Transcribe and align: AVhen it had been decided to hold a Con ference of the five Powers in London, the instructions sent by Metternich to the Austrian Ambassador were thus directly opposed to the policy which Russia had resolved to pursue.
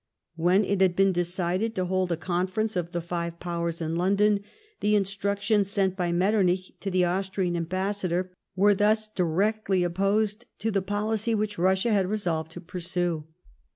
AVhen 0.39 0.63
it 0.67 0.81
had 0.81 0.95
been 0.95 1.11
decided 1.11 1.75
to 1.75 1.85
hold 1.85 2.11
a 2.11 2.17
Con 2.17 2.47
ference 2.47 2.75
of 2.75 2.91
the 2.91 3.01
five 3.01 3.39
Powers 3.39 3.81
in 3.81 3.95
London, 3.95 4.39
the 4.79 4.95
instructions 4.95 5.69
sent 5.69 5.95
by 5.95 6.11
Metternich 6.11 6.71
to 6.79 6.89
the 6.89 7.05
Austrian 7.05 7.55
Ambassador 7.55 8.31
were 8.55 8.73
thus 8.73 9.07
directly 9.07 9.83
opposed 9.83 10.45
to 10.57 10.71
the 10.71 10.81
policy 10.81 11.35
which 11.35 11.59
Russia 11.59 11.91
had 11.93 12.07
resolved 12.09 12.49
to 12.53 12.59
pursue. 12.61 13.25